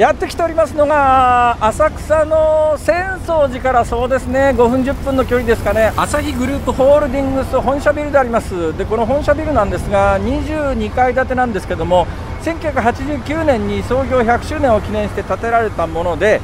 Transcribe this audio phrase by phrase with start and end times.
[0.00, 5.92] やってきておりますのが浅草の浅草寺からそうですね5分10分の距離ですかね。
[5.94, 8.74] 朝日グループホールディングス本社ビルであります。
[8.78, 12.06] でこの本社ビルなんですが22階建てなんですけども
[12.44, 16.40] 1989年に創業100周年を記念して建てられたもので、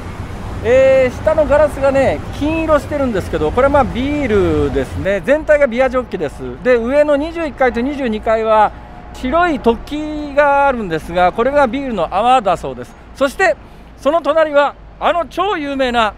[0.63, 5.23] えー、下のガラスがね金色してるんですけどこれはまビールですね。
[5.25, 6.63] 全体がビアジョッキです。
[6.63, 8.71] で上の21階と22階は
[9.15, 13.06] 白い突起があるんですがこれがビールの泡だそうです。
[13.17, 13.57] そして
[13.97, 16.15] その隣はあの超有名な、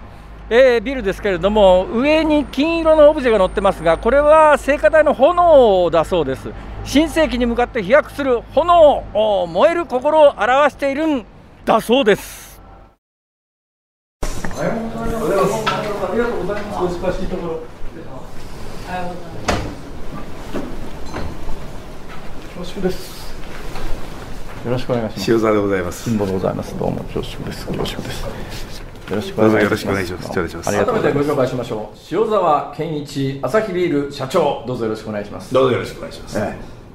[0.50, 6.50] えー、ビルですけれども上に金色のオブジェが載ってますがこれは聖火台の炎だそうです。
[6.84, 11.26] 新世紀に向かって飛躍する炎を燃える心を表しているん
[11.64, 12.60] だそうです。
[14.22, 14.26] お
[14.58, 15.64] はようございます。
[15.68, 16.96] ありがとうございます。
[16.96, 17.60] お忙しいところよ
[22.58, 23.17] ろしくです。
[24.68, 25.32] よろしくお願いします。
[25.32, 26.04] 塩沢でございます。
[26.04, 26.78] 辛抱でございます。
[26.78, 27.66] どうも恐縮です。
[27.66, 28.22] 恐縮です。
[29.08, 29.64] よろしくお願いします。
[29.64, 30.70] よろしくお願いします。
[30.70, 31.98] 改めてご紹介しましょう。
[32.12, 35.54] 塩沢健一朝日ビール社長、どうぞよろしくお願いします。
[35.54, 36.38] どうぞよろしくお願いします。
[36.38, 36.44] ええ、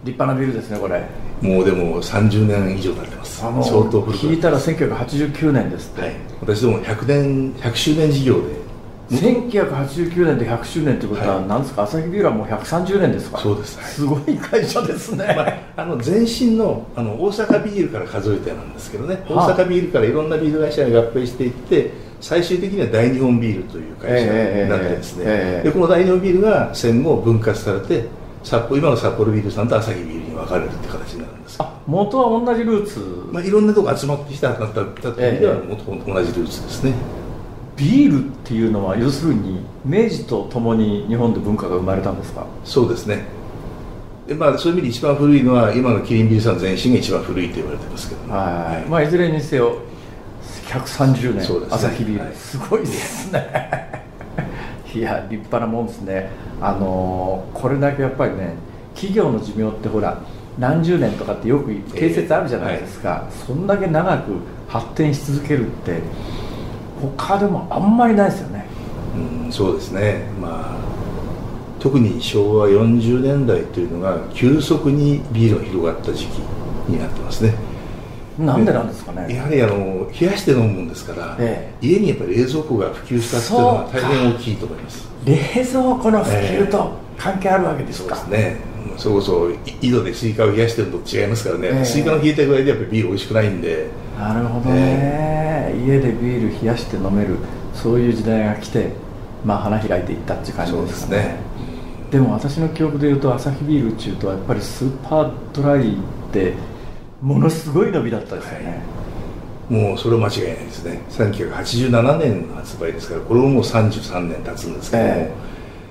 [0.06, 1.04] 立派なビルですね、これ。
[1.42, 3.40] もうでも30年以上経ってます。
[3.40, 4.12] 相当古く。
[4.12, 6.12] 聞いたら1989年ですはい。
[6.42, 8.63] 私ども100年100周年事業で
[9.18, 15.44] 1989年で100周年ということは、なんですか、朝日ビールはもう130年ですか、そうです、はい、すごい会社ですね、ま
[15.84, 21.92] あ、あの前身のあの大阪ビールから数えてなんですけどね、大阪ビールからいろんなビール会社が合併していって、
[22.22, 28.06] 最終的には大日本ビールという会社になってですね、えーえー、でこの大日本ビールが戦後分割されて、
[28.44, 31.58] 札幌今の札幌ビールさんと朝日ビールに分かれるって形になるんです。
[31.60, 33.00] あ元は同じルーツ、
[33.32, 36.94] まあ、いろんなとこ集まってきたったという意味では、元々同じルーツですね。
[37.76, 42.46] ビールっていうのは要するに明治とともに日本で文化が生まれたんですか？
[42.64, 43.26] そうですね。
[44.28, 49.80] で、まあ、そういう意味で一番古いのは今のキリンビールさんの前身が一番古いと言われてますけど、ね、はい、まあ、いずれにせよ
[50.68, 54.04] 130年、ね、朝日ビール、はい、すごいですね。
[54.94, 56.30] いや立派なもんですね。
[56.62, 58.54] あのこれだけやっぱりね
[58.94, 60.22] 企業の寿命ってほら
[60.60, 64.34] 何十年とかってよく定説あるじゃないですか、えーはい、そんだけ長く
[64.68, 66.00] 発展し続けるって
[67.18, 68.66] 他でもあんまりないですよね、
[69.46, 70.28] うん、そうですね。
[70.42, 70.84] まあ
[71.80, 76.38] 特に昭和40年代というのが急速にビールが広がった時期
[76.88, 77.54] になってますね。
[78.40, 79.36] なんでなんですかね。
[79.36, 85.08] やはりあの冷やして飲むもんですから、ええ、家にやっぱり冷蔵庫が普及したっていうのは大変大きいと思います。
[85.26, 85.36] 冷
[85.66, 89.50] 蔵庫の普及と関係あるわけですか、え、そうですねそれこそ
[89.82, 93.88] 井戸でスイカを冷やしてるのと違いますからね、スイカの冷えたぐらいでやっぱりビール美味しくないんで。
[94.18, 97.38] なるほどね、家でビール冷やして飲める
[97.74, 98.92] そういう時代が来て
[99.44, 101.18] まあ花開いていったっていう感じですかね。
[101.18, 101.54] ね。
[102.12, 105.98] でも私の記憶でいうとアサヒビール中とはやっぱりスーパードライっ
[106.32, 106.54] て
[107.22, 108.84] ものすごい伸びだったですよね、
[109.70, 111.02] はい、もうそれは間違いないですね。
[111.10, 115.32] 1987年の発売ですからこれももう33年経つんですけども、え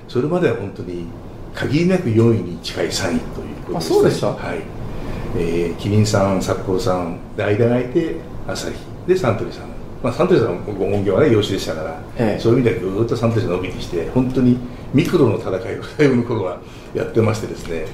[0.07, 1.07] ー、それまでは本当に
[1.53, 4.27] 限りなく4位に近い3位ということです、ね、あそうでした？
[4.27, 4.61] はい。
[5.35, 8.75] えー、キリンさん、札幌さんで間が空いて朝日
[9.07, 9.67] でサントリーさん、
[10.03, 14.57] まあ、サントリーさんのご本業はね養子でしたから、ええ、そういう意味ではぐっとサントリーさん伸びてきて本当に
[14.93, 16.59] ミクロの戦いを最後の頃は
[16.93, 17.85] やってましてですね。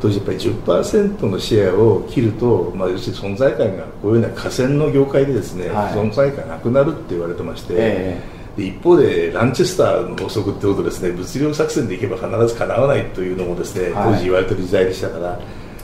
[0.00, 15.38] 当時やっぱり10%のシェアを切ると、まあ、要するに存在感がこういうような河川の業界でですね、はい、存在感がなくなるって言われてまして、えで一方でランチェスターの法則ってことですね物量作戦でいけば必ずかなわないというのもですね、当時言われてる時代でしたから、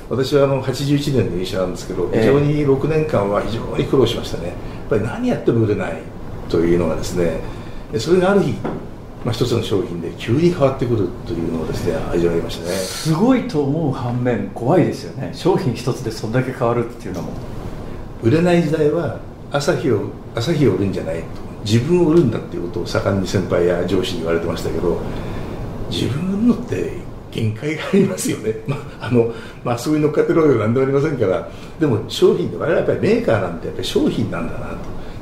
[0.09, 4.55] 私はあの81年の入社なんですけど、非常に6年間は非常に苦労しましたね、やっ
[4.91, 5.99] ぱり何やっても売れない
[6.49, 7.41] というのがですね、
[7.99, 8.53] それがある日、
[9.25, 12.71] まあ、一つの商品で急に変わってくるというのをですね味わいましたね。
[12.77, 15.31] すごいと思う反面怖いですよね。
[15.33, 17.33] 商品一つでそんだけ変わるっていうのも。
[18.23, 19.19] 売れない時代は
[19.53, 20.01] 朝日を
[20.35, 21.25] 朝日を売るんじゃないと
[21.65, 25.01] 自分を売るんだっていうことを盛んに先輩や上司に言われてましたけど
[25.91, 26.93] 自分売るのって
[27.31, 29.33] 限界がありますよね、 まああの
[29.65, 31.49] まあ、そういう乗っかってるわけでは何でもありませんから
[31.81, 34.67] でも商品で我々はやっぱりメーカーなんてやっぱり商品なんだな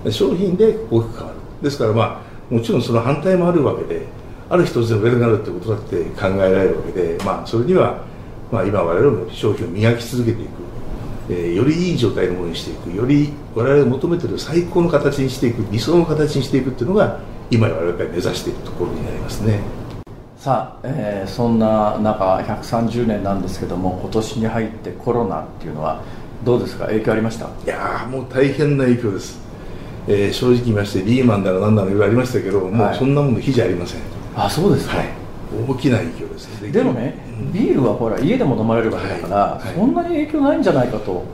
[0.05, 0.11] と。
[0.11, 1.63] 商品で大きく変わる。
[1.63, 2.03] ですからま
[2.51, 4.03] あもちろんその反対もあるわけで
[4.51, 8.03] ある一つで売れるなるってことだって考えられるわけで、まあ、それには、
[8.51, 10.49] まあ、今我々も商品を磨き続けていく、
[11.31, 17.21] えー、よりいい状態のものにしていくより我々が求めている最高の形にしていく理想の形にしていくっていうのが
[17.51, 19.61] 今我々が目指しているところになりますね。
[20.37, 26.03] さあ、えー、そんな中130年なんですけども今年に入ってコロナっていうのは
[26.45, 26.87] どうですか？
[26.87, 27.47] 影響ありました？
[27.47, 29.39] いやもう大変な影響です、
[30.09, 34.01] えー、正直言いましてリーマンだの何だのいろいろありましたけど、もうそんなもの比じゃありません。
[34.35, 35.07] あそうですか、はい、
[35.69, 37.15] 大きな影響ですでもね、
[37.53, 41.25] ビールはほら家でも飲まれるわけだから、はいはい、そんなに影響ないんじゃないかと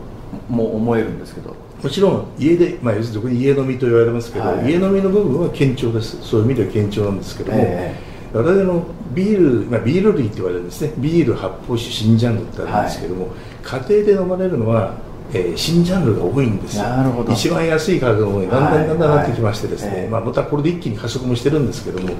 [0.49, 1.55] も思えるんですけど。
[1.83, 6.21] もちろん家で、まあ、要するに家飲みと言われますけど、はい、家飲みの部分は堅調です。
[6.23, 8.85] そういう意味では堅調なんですけども、えー、我々の
[9.15, 14.97] ビール、まあ、ビール類って言われるんですねビール発泡酒新ジャンルってあるんですけども、はい、家庭で飲まれるのは
[15.31, 16.85] えー、新ジャンルが多いんですよ。
[17.29, 18.49] 一番安い価格が多い。
[18.49, 22.15] だんだんだんだんなってきましてですね、はいはい、まあ、またこれで一気に加速もしてるんですけども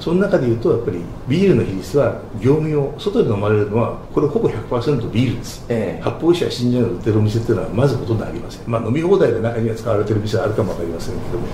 [0.00, 11.46] その中でいうとやっぱりビールの比率は業務用外で飲まれるのはこれほぼ100%ビールです、ええ、発泡酒や新ジャンル売ってるお店っていうのはまずほとんどありません、まあ、飲み放題で中には使われてる店はあるかも分かりませんけども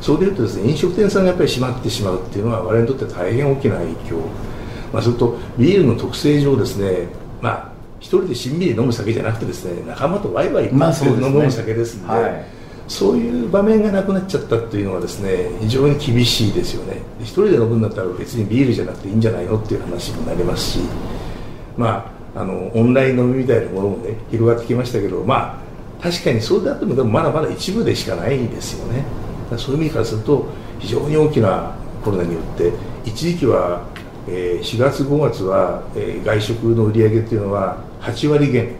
[0.00, 4.18] それでいうとですね飲食店さんがやっぱり閉まってしまうっていうのは我々にとって大変大きな影響、
[4.92, 7.06] まあ、それとビールの特性上ですね
[7.40, 12.44] まあ一人でしんみり飲む酒じゃなくてですね仲間とワイワイ飲む酒ですので、はい、
[12.88, 16.98] そういう場面がなくなっちゃったっていうのはですね非常に厳しいですよね。
[17.20, 20.78] 一人で飲むんだったら別にビールじゃなくていいんじゃないのっていう話になりますし
[21.76, 25.62] まああのオンライン飲みみたいなものもね広がってきましたけどま
[26.00, 29.04] あ確かにそうであってもでもまだまだ一部でしかないですよね。
[29.56, 30.46] そういう意味からすると
[30.78, 31.74] 非常に大きな
[32.04, 32.72] コロナによって
[33.04, 33.82] 一時期は
[34.28, 38.76] えー、4月5月は、えー、外食の売り上げっていうのは8割減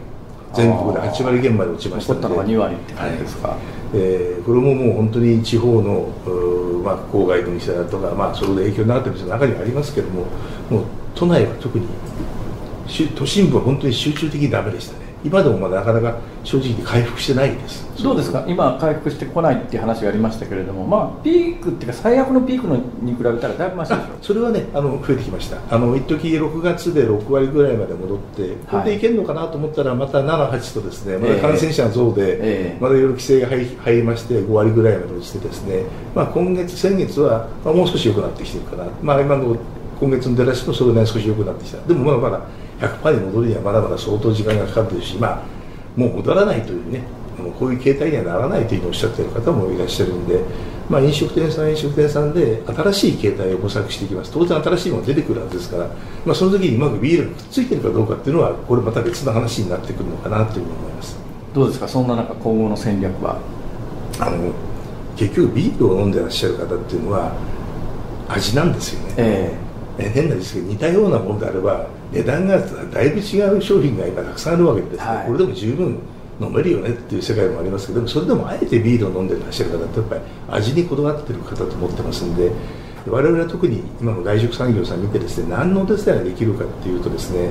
[0.53, 2.27] 全国で8割減まで落ちましたので。
[2.27, 3.57] 残ったのが2割って感じですか、はい、
[3.93, 6.09] えー、これももう本当に地方の、
[6.83, 10.25] まあ、郊外の店だとか、まあ、それで影響になってる店の中にはありますけども
[10.69, 10.85] もう
[11.15, 11.87] 都内は特に
[13.15, 17.83] 都心部は本当に集中的にダメでしたね今でもまだなかなか正直回復してないです。
[18.03, 18.43] どうですか？
[18.47, 20.85] 今回復してこないっていう話がありましたけれども。
[20.85, 25.57] まあピークっていうか最悪のピークのに比べたらだいぶマシでしょそれはねあの増えてきました。
[25.73, 35.83] あの一時6月で6割ぐらいまで戻ってこれでいけるのかなと思ったらまた78とですねまだ感染者増で、えー、まだいろいろ規制が入入りまして5割ぐらいまで落ちてですね、
[36.13, 39.55] まあ、今月先月は、まあ、もう少し良くなってきてるかな、まあ、今の
[39.99, 41.77] 今月の出だしもそれなり少し良くなってきた。
[41.87, 42.45] でもまだまだ
[42.79, 45.41] 100%に戻るにはまだまだ相当時間がかかってるし、まあ、
[45.95, 47.01] もう戻らないというね
[47.59, 50.39] こういう形態にはならないというふうにおっしゃっている方もいらっしゃるんで、
[50.89, 54.31] まあ、飲食店さん飲食店さんで新しい形態を模索していきます。
[54.31, 55.87] 当然新しいものが出てくるはずですから、
[56.25, 61.17] まあ、その時にうまくビールがくっついてるかどうかっていうのはこれまた別の話になってくるのかなというふうに思います。
[61.53, 61.87] どうですか？
[61.87, 63.39] そんな中今後の戦略は？
[64.19, 64.51] あの
[65.15, 67.31] 結局ビールを飲んでらっしゃる方っていうのは
[68.29, 75.99] 味なんですよね、えーえ変なですけど似たようなものであれば値段がだいぶ違う商品が今たくさんあるわけです、はい、これでも十分
[76.41, 82.51] 飲めるよねっていう世界もありますけどそれでもあえてビールを飲んでらっしゃる方ってやっぱり味にこだわってる方と思ってますんで
[83.07, 87.49] 我々は特に今の外食産業さん見てですね何のお手伝いができるかっていうとですね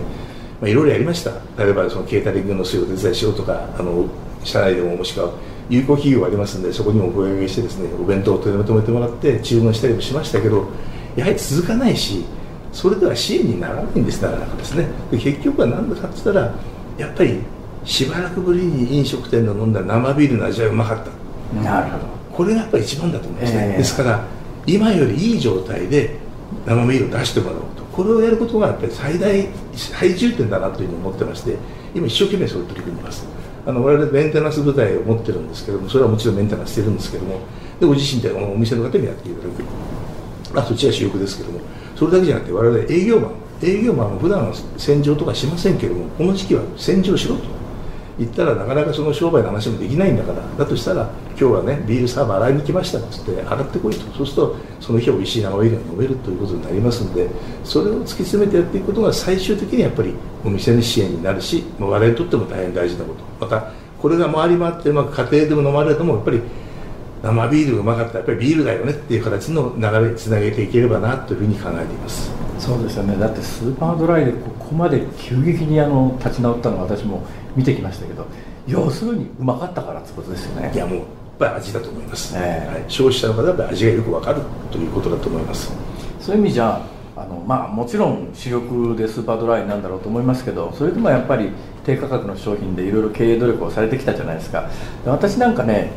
[0.62, 1.32] まあ、いろいろやりました。
[1.60, 4.06] 例えばそのケータリングのそういうお手伝いしようとかあの
[4.44, 5.32] 社内でももしくは
[5.68, 10.68] 有効企業がありますんでそこにもお声掛けしてですねお弁当を取りまとめてもらって注文したりもしましたけど
[11.16, 12.24] やはり続かないし
[12.72, 16.54] それでは支援にならないんですなかなかですね結局は何だかって言ったら
[16.98, 17.40] やっぱり
[17.84, 21.62] しばらくぶりに飲食店の飲んだ生ビールの味はうまかった。
[21.62, 22.04] なるほど。
[22.32, 24.24] これがやっぱり一番だと思いますね、えー、ですから
[24.66, 26.16] 今よりいい状態で
[26.64, 27.82] 生ビールを出してもらおうと。
[27.92, 31.56] これをやることがやっぱり最大最重点だなというふうに思ってまして
[31.94, 33.26] 今一生懸命それを取り組んでます。
[33.64, 37.40] あの我々メンテナンス部隊を持ってるんですけどもそれはもちろんメンテナンスしてるんですけども
[37.78, 39.62] でご自身でお店の方にやっていただく
[40.54, 41.60] あそっちは主力ですけども
[41.96, 43.32] それだけじゃなくて我々営業マン
[43.62, 47.44] 営業マンは普段は洗浄とかしませんけどもこの時期は洗浄しろと
[48.18, 54.00] 言ったらなかなかその商売の話もできないんだからだとしたら今日はねビールサーバー洗いに来ましたっつって洗ってこいと。
[54.12, 57.28] そうするとその日は美味しい生ビールが飲めるということになりますので
[57.64, 63.24] それを突き詰めてやっていくことが最終的にやっぱりお店の支援になるし我々にとっても大変大事なこと。
[63.40, 66.42] またこれが回り回ってうまく家庭でも飲まれるのもやっぱり
[67.22, 68.14] 生ビールがうまかった。
[68.14, 72.30] らやっぱりビールだよねっていう形の流れにつなげていければなというふうに考えています。
[72.58, 73.16] そうですよね。
[73.16, 77.24] だってスーパードライでここまで急激にあの立ち直ったのは私も
[77.56, 78.26] 見てきましたけど
[78.66, 80.72] 要するにうまかったからってことですよね。
[80.74, 81.06] いやもうやっ
[81.38, 85.72] ぱり味だと思います、えー、はい、消費者の方はやっぱり味がよく分かるということだと思います。
[86.20, 86.86] そういう意味じゃ
[87.16, 91.50] あのまあもちろん主力でスーパードライなんだろうと思いますけどそれでもやっぱり
[91.84, 94.70] 低価格の商品でいろいろ経営努力をされてきたじゃないですか。
[95.04, 95.90] 私なんかね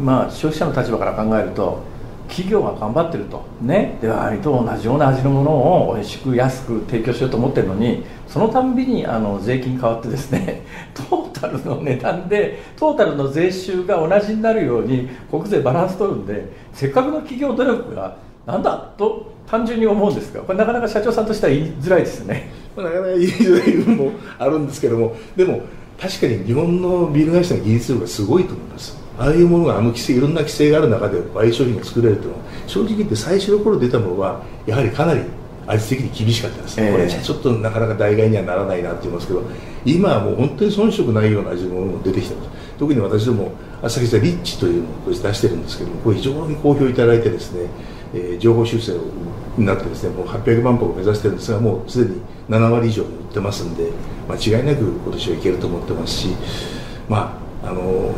[0.00, 1.82] まあ、消費者の立場から考えると
[2.28, 5.50] 企業が頑張ってるとねでは割と同じような味のもの
[5.88, 10.62] を美味しく安く提供しようと思ってるのにそのたんびにあの税金変わってですね
[10.94, 22.50] トータルの値段でトータルの税収が同じになるように国税バランス取るんでせっかくの企業努力がなんだと単純に思うんですがこれなかなか社長さんとしては言いづらいですね。
[22.76, 25.60] なかなか言いづらい部分もあるんですけどもでも
[25.98, 29.05] 確かに日本のビール会社の技術力がすごいと思います。
[29.18, 35.22] ああいうものがあの規制いろんな規制がある中で倍商品が作れるというのは正直言って最初の頃出たものはやはりかなり
[35.66, 39.42] 味的に厳しかったですね、えー、これちょっとなかなか代替にはならないなって言いますけど
[39.84, 47.68] 今はもう本当に遜色ないような味のものも出てきてます特に私ども朝日さリッチというのを出してるんですけどもこれ非常に好評いただいてですね、
[48.14, 48.98] えー、情報修正
[49.56, 53.90] になってですねもう800万歩を目指してるんですがもうすでに7割以上売ってますんで
[54.28, 56.28] 間違いなく今年はいけると思ってますし
[57.08, 58.14] まああの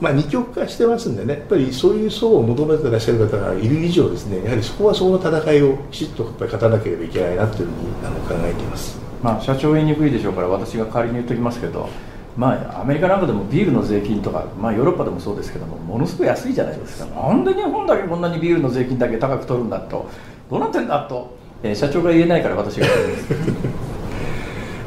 [0.00, 11.88] まあ、二極化してますんでねやっぱりそういう層を求めてらっしゃる方がいる以上ですねやはりそこはその戦いをきちっとやっぱり勝たなければいけないなというふうにあの考えています、まあ、社長言いにくいでしょうから私が代わりに言っておきますけど
[12.36, 17.14] まあ、アメリカなんかでもビールの税金とか、まあ、ヨーロッパでもそうですけどもものすごい安いじゃないですか。
[17.14, 20.10] なんで日本だけこんなにビールの税金だけ高く取るんだと
[20.50, 22.86] どうなってんだと、えー、社長が言えないから私が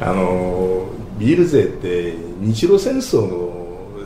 [0.02, 0.84] あの
[1.18, 3.57] ビール税って日露戦争の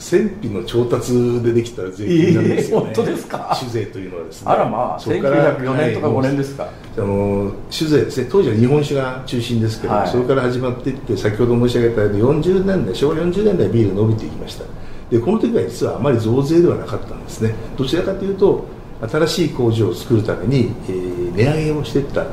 [0.02, 3.54] 戦費の調達でできた税金なんですよね、えー、本当ですか？
[3.54, 4.50] 酒税というのはですね。
[4.50, 14.64] あらまあ1904年とか5年ですか、はい、あの酒税ですね当時は日本酒が中心ですけど、はい、それから始まっていって先ほど申し上げたように40年代昭和40年代ビール伸びていきました。
[15.08, 17.54] でこの時は実はあまり増税ではなかったんですね。
[17.76, 18.64] どちらかというと
[19.08, 22.26] 新しい工場を作るために、えー、値上げをしていった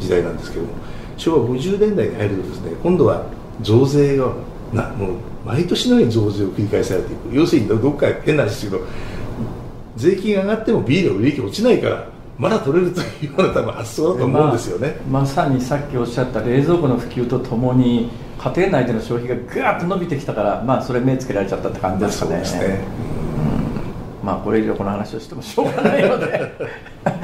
[0.00, 0.72] 時代なんですけども
[1.16, 3.26] 昭和50年代に入るとですね今度は
[3.60, 4.32] 増税が
[4.72, 5.10] なもう
[5.44, 7.34] 毎年のように増税を繰り返されていく。
[7.34, 8.84] 要するにどっか変な話ですけど
[9.96, 22.36] 税金が上がってもビールの利益落ちないからまだ取れるというような多分発想だと思うんですよね、まあ、まさにさっきおっしゃった冷蔵庫の普及とともに家庭内での消費がぐーっと伸びてきたから、まあ、それ目つけられちゃったって感じですかね。
[22.36, 22.84] まあ、そうですね、
[24.20, 26.52] うん、まあ、これ以上この話をしてもしょうがないので。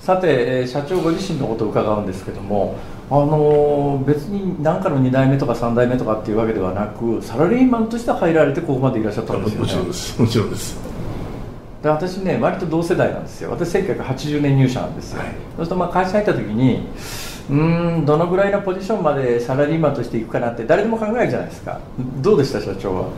[0.00, 2.74] さて、社長ご自身のことを伺うんですけども
[3.12, 9.60] あの別に何かの2代目とか3代目とかっていうわけではなくサラリーマンとして入られてここまでいらっしゃったんですよね。
[9.62, 10.20] もちろんです。
[10.20, 10.78] もちろんです。
[11.82, 13.50] で私ね割と同世代なんですよ。
[13.50, 16.86] 私1980年入社なんですよ、はい、そうするとまあ会社入った時に
[17.50, 17.54] う
[18.00, 21.80] んどのぐらいのポジションまでサラリーマンとしていくかなって誰でも考えるじゃないですか。
[22.20, 23.08] どうでした社長は？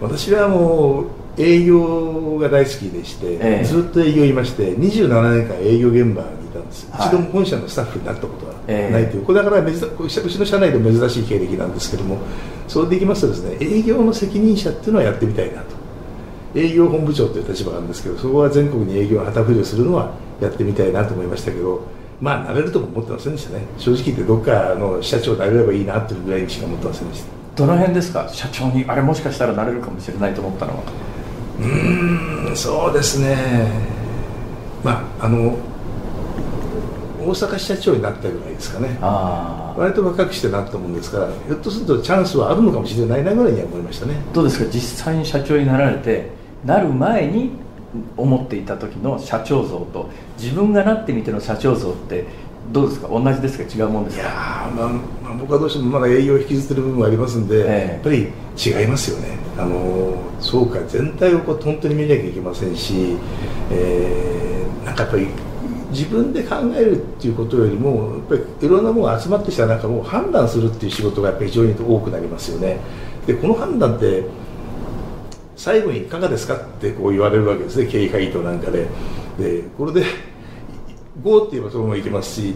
[0.00, 1.06] 私はもう
[1.38, 12.18] 営業が大好きでして、ええ、ずっと営業いまして27年間営業現場にいたんです、はい、一度も本社のスタッフになったことはないという、え、これだから珍うちの社内で珍しい経歴なんですけども
[12.66, 15.76] そうできますとですね営業の責任者っていうのはやってみたいなと。
[16.54, 21.82] 営業本部長という立場なんですけどそこは全国に営業の旗振りをするのはやってみたいなと思いましたけど
[22.18, 23.66] まあなれるとも思ってませんでしたね。
[23.76, 27.28] 正直言ってどっかの社長になれればいいなというぐらいにしか思ってませんでした。
[27.56, 28.26] どの辺ですか？
[28.32, 30.82] 社長にあれもしかしたらなれるかもしれないと思ったのは。
[31.60, 33.36] うんそうですね。
[34.82, 35.58] まああの
[37.26, 38.98] 大阪支社長になったぐらいですかね。
[39.76, 44.14] 割と若くしてなったもんですからひょっとするとチャンスはあるのかもしれないなぐらいには思いましたね。
[44.32, 44.70] どうですか？
[44.72, 46.30] 実際に社長になられて
[46.64, 47.50] なる前に
[48.16, 52.24] 思っていた時の社長像と自分がなってみての社長像って
[52.72, 53.08] どうですか？
[53.08, 53.64] 同じですか？
[53.64, 54.22] 違うもんですか？
[54.22, 54.30] いや
[54.76, 59.36] まあ、まあ、僕はどうしてもまだ営業を引きずってる部分がありますんで、ええ、やっぱり違いますよね。
[59.58, 63.16] あのそうか全体をこう本当に見なきゃいけませんし、
[63.70, 65.28] えー、なんかやっぱり
[65.90, 72.78] 自分で考えるっていうことよりもやっぱりいろんなものが集まってきた中も判断するっていう仕事がやっぱり非常に多くなりますよね。
[73.26, 74.24] でこの判断って
[75.56, 77.86] 最後にいかがですかってこう言われるわけですね。
[77.86, 78.86] 経営会議となんかで。
[79.38, 80.04] でこれで
[81.22, 82.54] 5って言えばそのままいけますし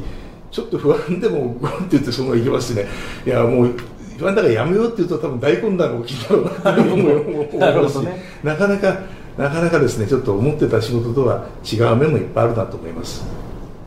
[0.51, 2.87] ちょっと不安でも5って言ってそのままいけますしね。
[3.27, 3.77] いやもう
[4.19, 9.01] 不安だからやめようって言うと多分大混乱が起きたろうなと思いますし、 ね、なかなか
[9.41, 13.25] なかなかですねちょっと思ってた仕事とは違う面もいっぱいあるなと思います。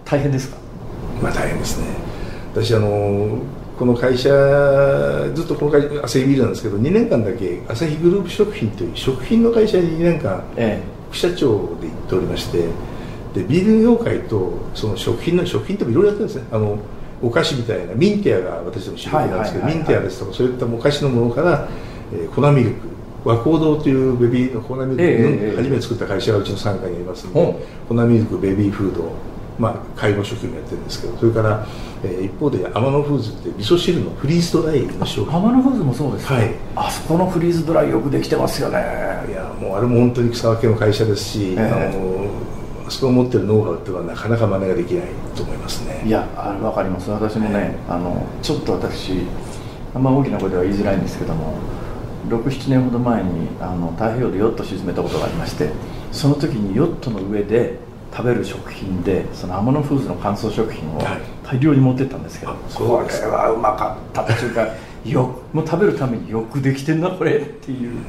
[0.04, 0.58] 大変ですか？
[1.22, 1.86] まあ大変ですね。
[2.52, 3.38] 私あの
[3.78, 4.30] この会社
[5.34, 10.44] ずっとこの会社朝日ビールなんですけど2年間だけ朝日グループ食品という食品の会社に2年間
[11.12, 12.70] 副社長で行っておりまして、
[13.36, 16.48] でビール業界とその食品の食品っていろいろやってるんですね。
[16.52, 16.80] あの
[17.22, 21.70] お菓子みたいなミンティアが私の仕事なんですけど、ミンティアですとかそういったお菓子のものから、
[22.12, 22.88] えー、粉ミルク
[23.24, 31.66] 和光堂というベビーの粉ミルク、えー、初めて作った会社がうちの傘下にありますので、粉ミルクベビーフードまあ、介護食品もやってるんですけどそれから、
[32.04, 35.36] えー、一方で天野フーズって味噌汁のフリーズドライの商品。
[35.36, 38.80] 天野フーズもそうですか、はい、あそこのフリーズドライよくできてますよね。
[39.30, 46.04] いやもうあれも本当に草分けの会社ですし、えー、あのそこを持ってるノウハウっていうのはなかなか真似ができないと思いますね。
[46.06, 47.12] いやあ分かります。
[47.12, 49.22] 私もねあのちょっと私
[49.94, 51.54] あんま大きな声では言いづらいんですけども
[52.28, 55.70] 67年ほど前にあの太平洋でヨット沈めたことがありまして
[56.12, 57.80] その時にヨットの上で
[58.12, 61.02] 食べる食品でその天野フーズの乾燥食品を
[61.44, 64.68] 大量に持ってったんですけど、はい、これはうまかったっていうか
[65.06, 68.00] よもう食べるためによくできてんなこれっていう。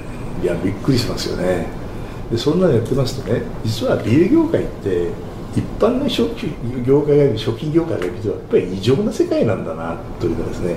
[0.42, 1.66] いやびっくりしますよね。
[2.30, 5.09] でそんなのやってますとね実はビール業界って
[5.54, 6.35] 一般の食
[6.85, 10.76] 業界が食品業界が見るとやっぱり異常な世界なんだなというかですね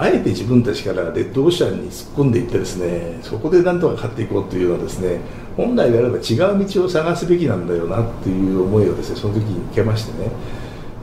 [0.00, 5.20] あえて自分たちからレッドオーシャンに突っ込んでいってですねそこでなんとか勝っていこうというのはですね
[5.56, 10.30] 本来であれば違う道を探すべきなんだよなっていう思いをですねその時に受けましてね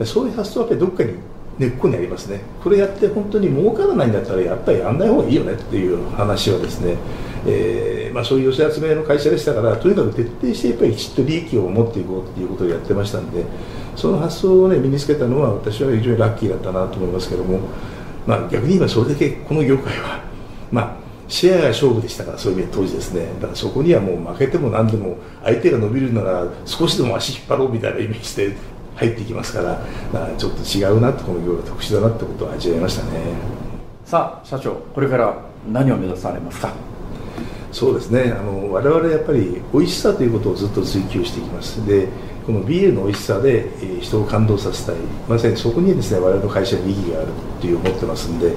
[0.05, 1.13] そういう発想はやっぱりどっかに
[1.59, 2.39] 根っこにありますね。
[2.63, 6.95] これやって本当に儲からないんだったらやっぱりやんない方がいいよねっていう話はですね、
[7.45, 13.43] えーまあ、そういう寄せ集めの会社でしたからとにかく徹底してやっぱりきちっと利益を持っていこうっていうことをやってましたんで
[13.97, 17.59] その発想を、ね、身につけたのは私は非常にラッキーだったなと思いますけども、
[18.27, 20.21] まあ、逆に言えばそれだけこの業界は、
[20.71, 20.95] まあ、
[21.27, 23.27] シェアが勝負でしたからそういう意味で当時ですね。
[23.35, 28.55] だからそこにはもう負けても何でも相手が伸びるなら少しでも足引っ張ろうみたいなイメージで
[28.95, 29.79] 入ってきますから、
[30.11, 33.09] まあ、ちょっと違うなとこの業が特殊だなってことを味わいましたね。
[34.05, 35.37] さあ社長これから
[35.71, 36.73] 何を目指されますか？
[37.71, 38.33] そうですね。
[38.35, 41.85] あの我々やっぱり美味しさということをずっと追求していきます。
[41.85, 42.07] で
[42.49, 44.95] このビールの美味しさで、えー、人を感動させたい。
[45.27, 47.27] まさにそこにですね我々の会社に意義がある
[47.61, 48.55] という思ってますんで、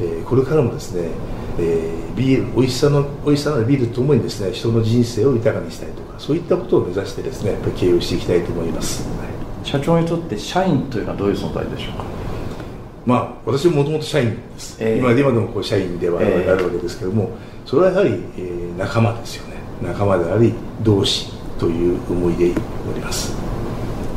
[0.00, 1.10] えー、これからもですね、
[1.60, 9.64] えー、ビール美味しさの美味しさのビールともにですね人の人生を豊かにしたいとかそういったことを目指してですねやっぱり経営していきたいと思います、はい。
[9.64, 12.04] 社長にとって社員というのはどういう存在でしょうか？
[13.06, 17.30] まあ私ももともと社員です、えー、今で今でもこう社員で我々あるわけですけども、
[17.64, 19.54] えー、それはやはり、えー、仲間ですよね。
[19.80, 22.52] 仲間であり同志という思いで
[22.90, 23.34] おります。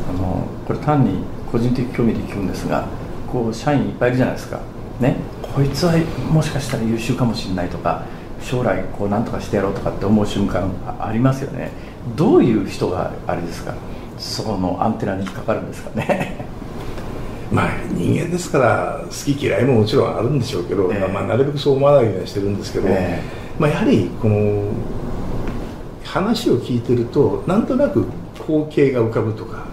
[0.10, 2.88] あのこれ単に個人的興味で聞くんですが
[3.32, 4.60] こう社員いっぱいいるじゃないですか。
[5.02, 5.18] ね。
[5.42, 5.94] こいつは
[6.32, 8.06] もしかしたら優秀かもしれないとか
[8.42, 11.72] 将来こう何とかしてやろうとかって思う瞬間ありますよね。
[12.16, 13.76] どういう人があれですか？
[14.18, 16.46] そこのアンテナに引っかかるんですかね。
[17.52, 24.70] まあ人間ですから好き嫌いももちろんあるんでしょうけど、えー、まあ、なるべくそう思わないようにしてるんですけど、えー、まあ、やはりこの
[26.13, 28.05] 話を聞いてるとなんとなく
[28.36, 29.65] 光景が浮かぶとか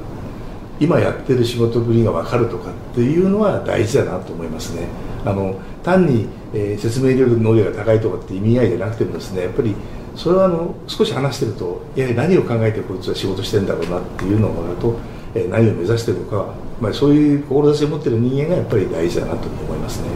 [0.80, 4.88] 今やってる仕事ぶりが分かるとかっていうのは大事だなと思いますね。
[5.26, 9.74] あの単に、えー、説明力能力が高いとかって意味合いじゃなくてもですねやっぱり
[10.16, 14.96] それはあの少し話してるといや何を考えてこいつは仕事してんだろうなっていうのをもらうと、
[15.34, 20.08] えー、何を目指してるのか、まあ、そういう志を持ってる人間がやっぱり大事だなと思いますね。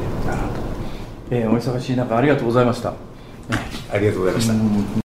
[1.30, 2.94] えー、お忙しい中ありがとうございました。
[3.92, 5.03] ありがとうございました